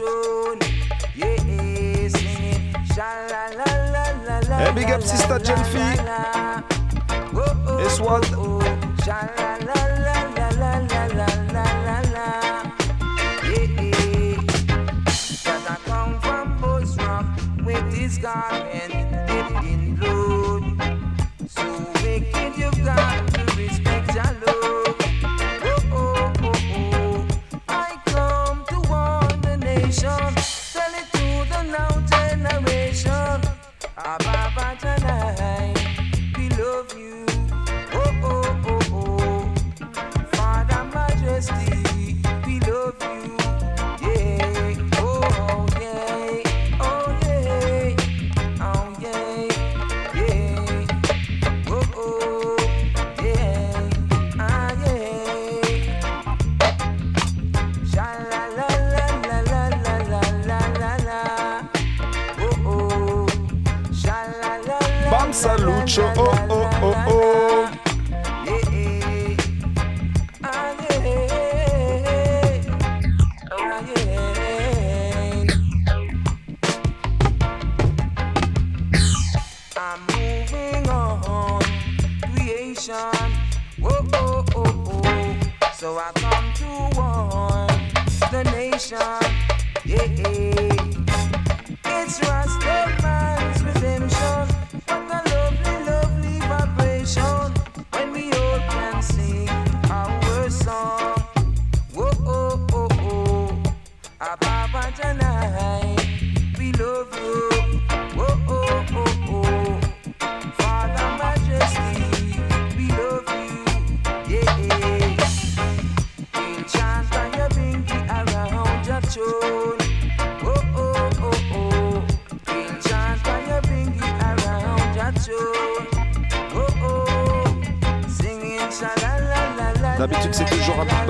[0.00, 0.58] tune.
[1.14, 2.74] Yeah, singing.
[2.94, 4.56] Sha la la la la la.
[4.58, 5.92] Hey, big up, sister Jenfie.
[7.34, 8.24] Oh, oh, this one.
[8.34, 8.60] Oh,
[9.04, 9.89] Sha la la.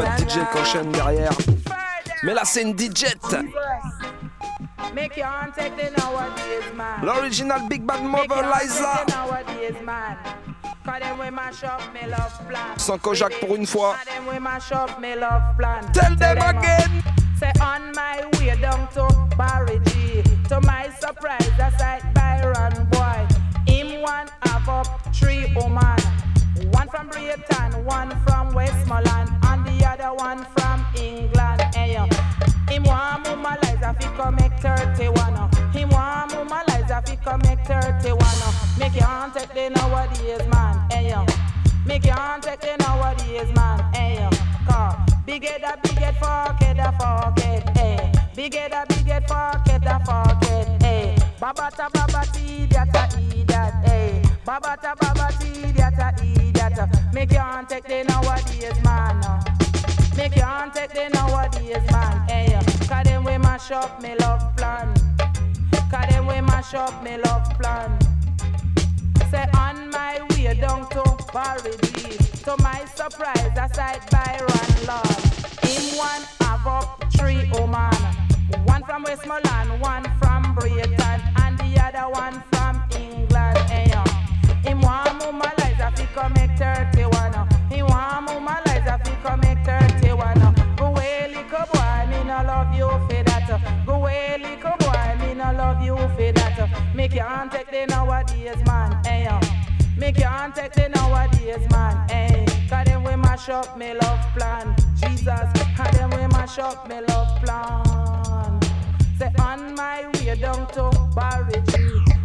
[0.03, 1.33] pas DJ qu'enchaîne derrière.
[2.23, 3.07] Mais là, c'est une DJ.
[7.03, 9.05] L'original Big Bad Mother Liza.
[12.77, 13.97] Sans Kojak pour une fois.
[15.93, 17.03] Tell them again.
[17.39, 19.07] Say on my way down to
[19.37, 20.23] Barry G.
[20.49, 23.27] To my surprise, I sight Byron boy.
[23.67, 25.97] Him one have up three woman.
[26.73, 29.40] One from Britain, one from Westmoreland.
[29.91, 31.61] Other one from England.
[31.75, 32.05] Hey, yo.
[32.69, 35.35] Him want mama Liza fi come make 31.
[35.35, 35.49] uh.
[35.73, 38.19] Him want mama Liza fi come make 31.
[38.23, 38.53] uh.
[38.79, 40.89] Make your aunt take the nowadays, man.
[40.91, 41.27] Hey, yo.
[41.87, 43.79] Make your aunt take the nowadays, man.
[43.93, 44.31] Hey, yo.
[44.69, 44.95] Cause
[45.27, 47.77] big head a big head, fuck head a fuck head.
[47.77, 48.13] Hey.
[48.37, 50.83] Big head a big head, fuck head a fuck head.
[50.83, 51.17] Hey.
[51.41, 53.75] Babata babati, that a idiot.
[53.85, 54.23] Hey.
[54.47, 56.89] Babata babati, that a idiot.
[57.13, 59.25] Make your aunt take the nowadays, man.
[59.25, 59.60] uh.
[60.21, 62.29] Your aunt take the nowadays, man.
[62.29, 62.53] Hey,
[62.87, 64.93] cause them we mash up me love plan.
[65.91, 67.99] Cause them we mash up me love plan.
[69.31, 71.03] Say on my way down to
[71.33, 71.73] Barry
[72.45, 75.17] To my surprise, I sight Byron Lord.
[75.65, 77.95] Him one have up three man.
[78.67, 83.57] One from Westmoreland, one from Britain, and the other one from England.
[83.71, 84.05] Hey, yo.
[84.69, 87.35] Him want mama Liza fi come make 31.
[87.35, 87.47] uh.
[87.71, 88.70] He mama Liza fi
[92.43, 93.85] no love you for that.
[93.87, 96.95] Go away, little boy, me no love you for that.
[96.95, 99.03] Make your aunt take the nowadays, man.
[99.05, 99.41] Hey, yo.
[99.97, 102.09] Make your aunt take the nowadays, man.
[102.09, 104.75] Hey, cause them we mash up me love plan.
[104.97, 108.61] Jesus, cause them we mash up me love plan.
[109.19, 111.63] Say on my way down to Barry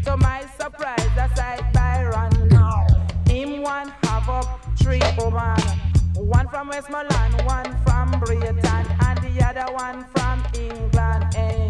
[0.06, 2.86] To my surprise, I sight Byron now.
[3.28, 5.60] Him one have up three woman.
[6.16, 8.95] One from Westmoreland, one from the
[9.57, 11.34] other one from England.
[11.34, 11.68] Hey.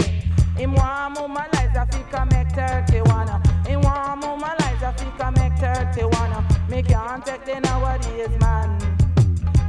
[0.58, 3.28] Him want mama Liza fi come make 31.
[3.66, 6.46] Him want mama Liza fi come make 31.
[6.70, 8.80] Make your aunt take the nowadays, man.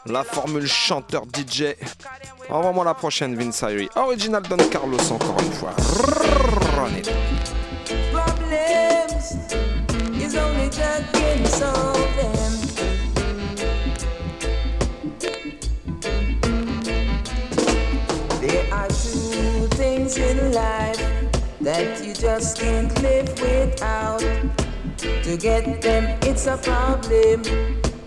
[0.07, 1.77] La formule chanteur DJ.
[2.51, 3.65] Envoie-moi la prochaine Vince.
[3.95, 5.75] Original Don Carlos encore une fois.
[6.77, 7.11] Run it.
[8.13, 9.37] Problems
[10.21, 10.69] is only
[20.19, 20.99] in life
[21.61, 24.21] that you just can't live without.
[24.99, 27.43] To get them, it's a problem.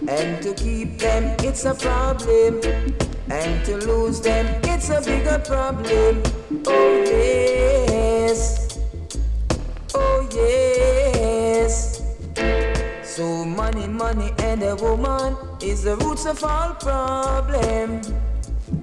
[0.07, 2.61] And to keep them, it's a problem.
[3.30, 6.23] And to lose them, it's a bigger problem.
[6.65, 8.80] Oh, yes.
[9.94, 12.02] Oh, yes.
[13.03, 18.11] So, money, money, and a woman is the roots of all problems.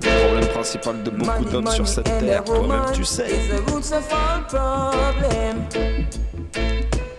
[0.01, 3.27] Problème principal de beaucoup d'hommes sur cette terre, toi-même tu sais.
[3.27, 5.67] is the roots of all problem.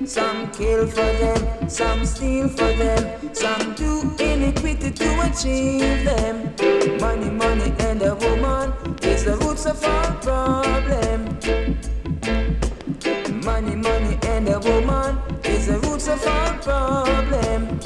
[0.06, 3.04] Some kill for them, some steal for them,
[3.34, 6.54] some do iniquity to achieve them.
[7.00, 11.38] Money, money, and a woman is the roots of all problem.
[13.44, 17.80] Money, money, and a woman is the roots of all problem.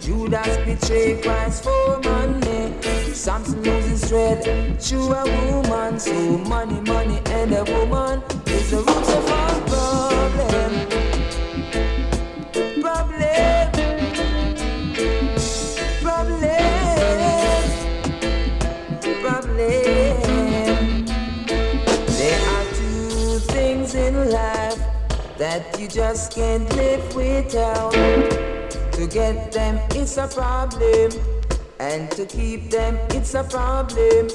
[0.00, 2.43] Judas betrayed Christ for money.
[3.14, 4.42] Samson loses thread
[4.80, 6.00] to a woman.
[6.00, 10.72] So money, money, and a woman is the roots of all problem.
[12.82, 13.70] Problem.
[16.02, 16.60] Problem.
[19.22, 21.06] Problem.
[22.18, 24.80] There are two things in life
[25.38, 27.92] that you just can't live without.
[27.92, 31.33] To get them, it's a problem.
[31.84, 34.28] And to keep them, it's a problem.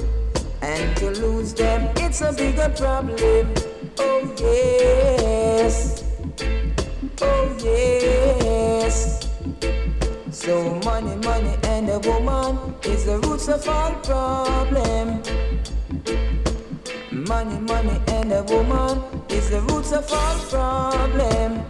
[0.62, 3.52] And to lose them, it's a bigger problem.
[3.98, 6.04] Oh, yes.
[7.20, 9.28] Oh, yes.
[10.30, 15.20] So, money, money, and a woman is the roots of all problem.
[17.10, 21.66] Money, money, and a woman is the roots of all problem.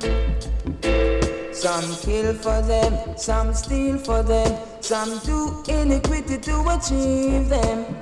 [1.52, 7.96] Some kill for them, some steal for them, some do iniquity to achieve them.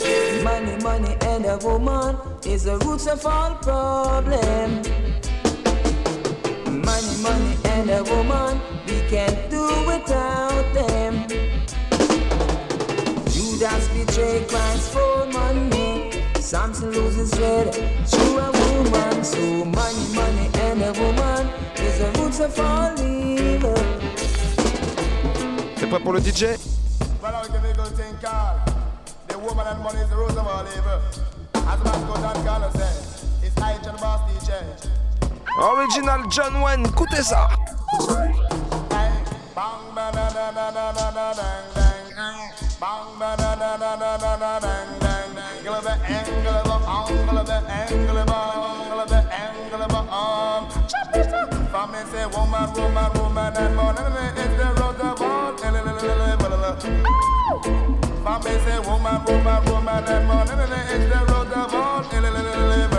[0.45, 4.83] Money, money, and a woman is the roots of all problem.
[6.85, 11.27] Money, money, and a woman, we can't do without them.
[13.31, 16.23] Judas betrayed Christ for money.
[16.39, 19.25] Samson loses red to a woman.
[19.25, 21.68] So money, money, and a woman
[25.77, 26.45] T'es prêt pour le DJ.
[35.61, 37.49] Original John Wayne, écoutez ça
[51.79, 54.03] For me say woman, woman, woman and money
[54.35, 55.57] is the root of all.
[58.25, 60.55] For me say woman, woman, woman and money
[60.91, 62.98] is the root of all.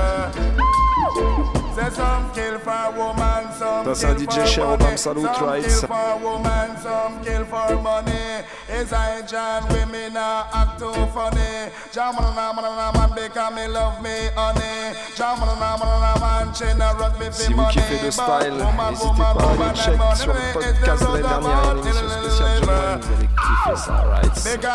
[1.75, 2.31] Some
[2.63, 3.13] for
[3.57, 7.75] some c'est un DJ cher au Bam Salut, right kill for woman, some kill for
[7.81, 8.43] money.
[8.69, 11.71] Is I John women now act too funny.
[11.93, 14.95] Jaman na man na man because me love me honey.
[15.15, 19.17] Jaman na man na man she na run me Si vous kiffez le style, n'hésitez
[19.17, 22.99] pas à aller check sur le podcast de l'année dernière, une émission spéciale John Wayne,
[23.01, 24.29] vous allez kiffer ça, right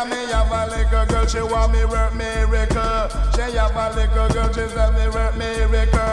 [0.05, 3.09] me have a little girl, she want me work miracle.
[3.33, 6.04] She have a little girl, she tell me work miracle.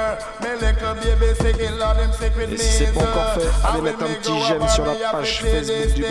[2.50, 5.94] Et si c'est pas encore fait, allez mettre un petit j'aime sur la page Facebook
[5.94, 6.04] du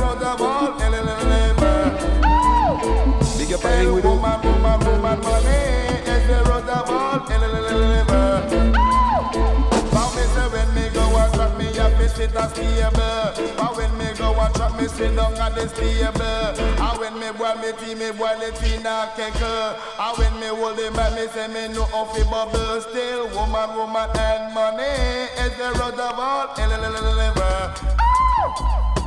[0.00, 0.68] road of all.
[3.38, 4.18] Big up Widow.
[14.88, 16.22] Me sit down at the stable.
[16.22, 19.76] And when me boil me tea, me boil it in a kettle.
[19.98, 23.28] And when me hold the mic, me say me know how fi bubble still.
[23.34, 26.54] Woman, woman and money is the road of all.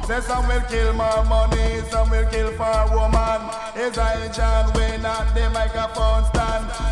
[0.08, 3.42] Say some will kill more money, some will kill for woman.
[3.76, 6.41] Is I John Wayne at the microphone stand?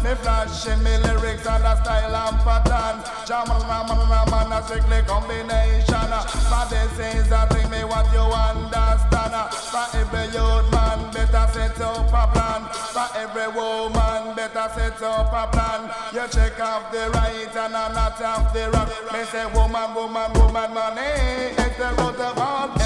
[0.04, 3.04] Me flashing me lyrics and a style and pattern.
[3.28, 6.10] Jaman man man man strictly combination.
[6.50, 9.36] But this is a thing me what you understand.
[9.52, 12.62] For every youth man better set up a plan.
[12.94, 15.92] For every woman better set up a plan.
[16.14, 18.90] You check off the right and a not off the wrong.
[19.14, 21.56] Me say woman, woman, woman, money.
[21.58, 22.80] It's the root of all.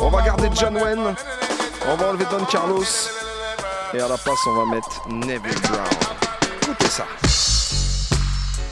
[0.00, 3.25] On va garder John Wayne, on va enlever Don Carlos,
[3.94, 5.86] et à la place on va mettre Neville Brown.
[6.62, 7.04] Écoutez ça.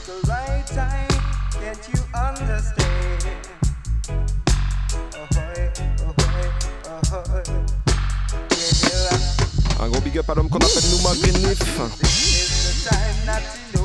[0.07, 1.09] the right time,
[1.53, 3.25] can't you understand?
[5.15, 5.71] Ahoy,
[6.01, 7.43] ahoy, ahoy.
[8.83, 11.61] Yeah, Un gros big up à l'homme qu'on appelle Nouma Greenleaf.
[12.01, 13.43] it's the time not
[13.73, 13.85] to.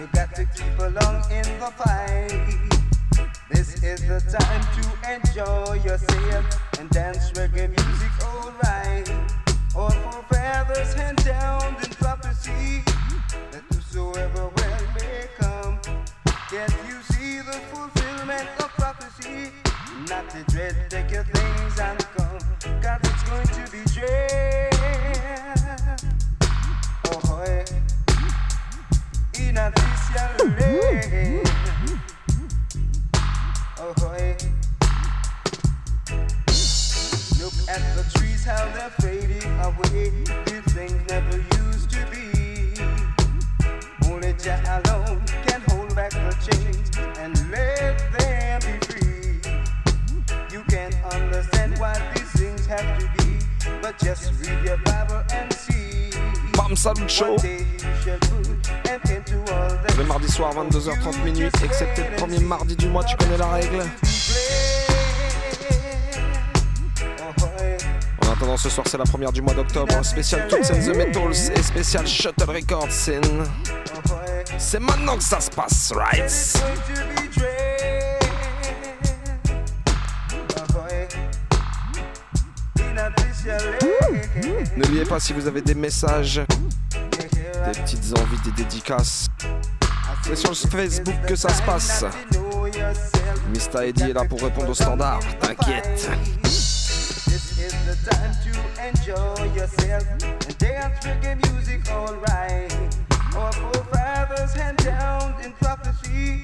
[0.00, 2.32] You got to keep along in the fight.
[3.50, 4.82] This is the time to
[5.14, 6.44] enjoy yourself
[6.78, 9.43] and dance reggae music alright.
[9.76, 12.84] All forefathers hand down in prophecy
[13.50, 15.80] that whosoever will may come.
[16.48, 19.50] Can't you see the fulfillment of prophecy?
[20.08, 22.38] Not to dread, take your things and come.
[22.80, 24.74] God, it's going to be dread.
[27.06, 27.64] Oh, boy.
[29.40, 29.72] In a
[30.44, 31.53] land.
[38.44, 40.10] How they're fading away.
[40.44, 42.74] These things never used to be.
[44.10, 49.40] Only Jah alone can hold back the chains and let them be free.
[50.52, 53.38] You can't understand why these things have to be,
[53.80, 56.10] but just read your Bible and see.
[56.52, 57.36] Bam Salut Show.
[59.96, 63.84] Le mardi soir 22h30 minuit, excepté le premier mardi du mois, tu connais la règle.
[68.22, 71.50] En attendant ce soir c'est la première du mois d'octobre, spécial Toots and the Metals
[71.56, 72.90] et spécial Shuttle Records.
[74.58, 76.30] C'est maintenant que ça se passe, right?
[84.76, 89.28] N'oubliez pas si vous avez des messages, des petites envies, des dédicaces.
[90.22, 92.04] C'est sur Facebook que ça se passe.
[93.48, 93.88] Mr.
[93.88, 96.10] Eddie est là pour répondre au standard, t'inquiète.
[97.56, 102.72] Is the time to enjoy yourself and dance reggae music alright.
[103.36, 106.42] Our forefathers hand down in prophecy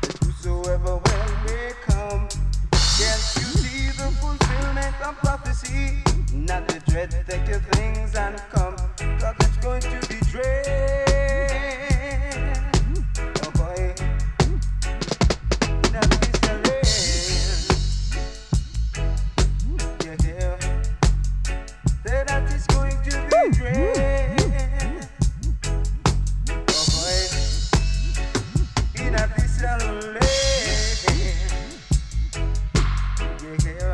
[0.00, 2.28] that whosoever will may come.
[2.96, 5.98] Can't you see the fulfillment of prophecy?
[6.32, 8.76] Not the dread, take your things and come.
[9.20, 11.07] Cause it's going to be dread.
[33.56, 33.87] yeah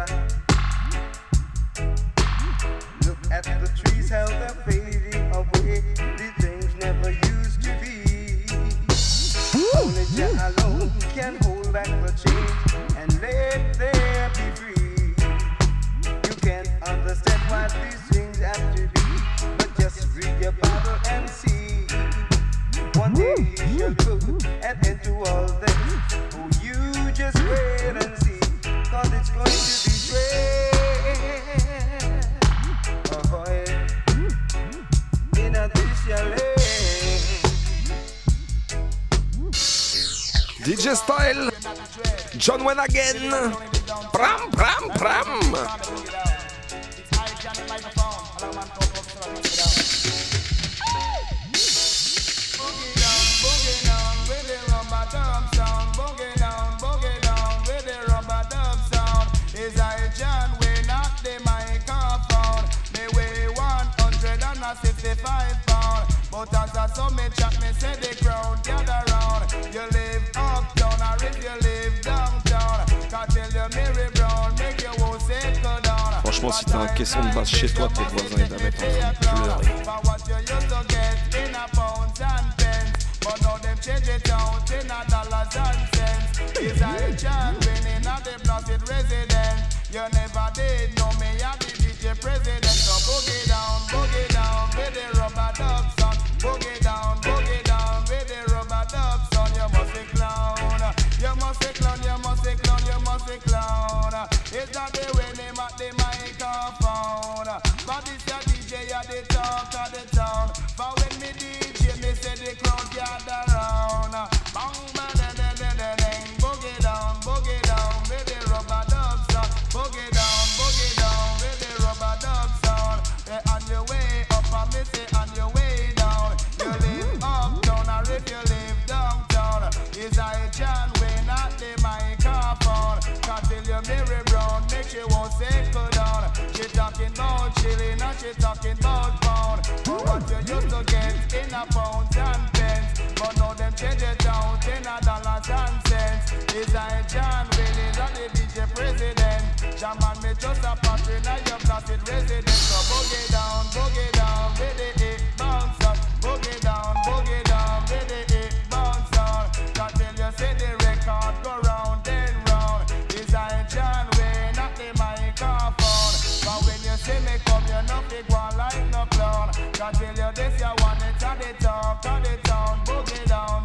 [169.85, 173.64] I tell you this, you want it, turn it down, turn it down, boogie down.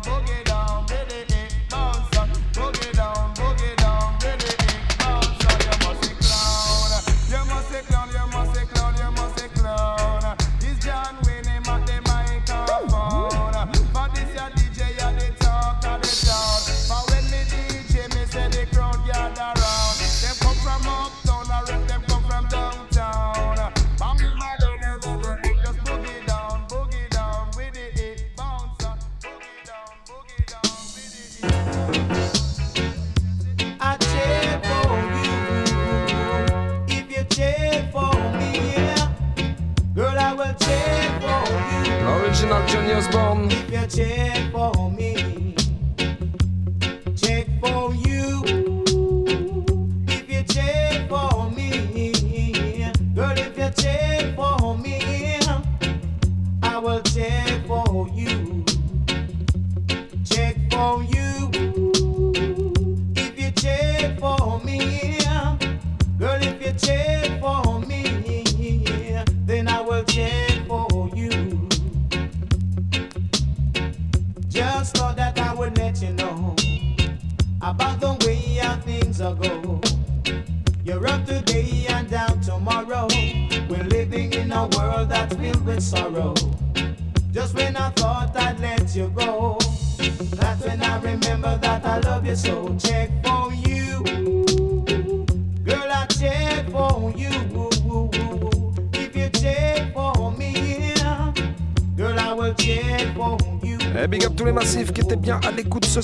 [42.90, 44.39] Ozzy Osbourne.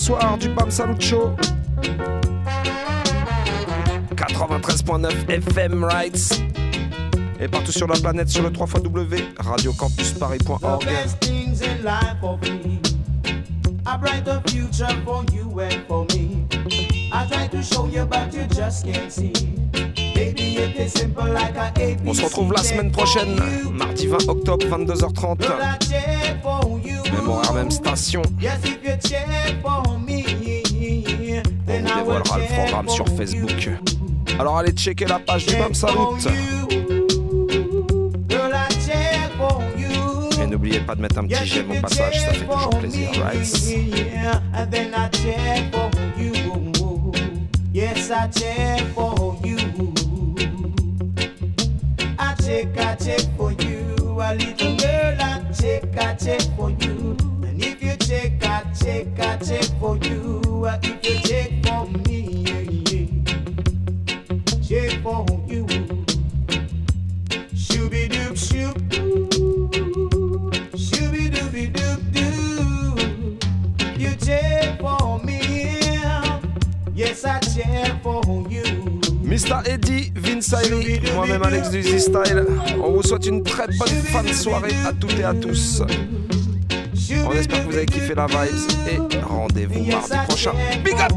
[0.06, 1.36] soir du BAM Salucho.
[4.15, 6.44] 93.9 FM Rights.
[7.40, 10.86] Et partout sur la planète sur le 3 fois W, radiocampusparis.org.
[13.88, 16.45] I future for you and for me.
[17.11, 19.34] I try to show you, but you just can't see.
[20.14, 22.07] Baby, it is simple like a ABC.
[22.07, 23.40] On se retrouve la semaine prochaine,
[23.72, 25.49] mardi 20 octobre, 22h30.
[27.11, 28.22] Même horaire, même station.
[28.40, 29.95] Yes, if you check for
[32.06, 33.69] dévoilera le programme sur Facebook.
[34.40, 35.95] Alors allez checker la page du Bam Salut.
[40.41, 43.45] Et n'oubliez pas de mettre un petit j'aime au passage, ça fait toujours plaisir, right?
[48.32, 49.57] check, for you.
[52.77, 54.22] I check for you.
[54.22, 57.18] A little girl, I check, I check for you.
[57.44, 60.65] And if you check, I check, I check for you.
[60.82, 61.25] If you
[79.76, 79.84] Mr.
[79.84, 80.56] Eddie, Vince
[81.16, 82.46] moi-même Alex du Z-Style.
[82.82, 85.82] On vous souhaite une très bonne fin de soirée à toutes et à tous.
[87.26, 90.54] On espère que vous avez kiffé la vibes et rendez-vous mardi prochain.
[90.84, 91.12] Big up!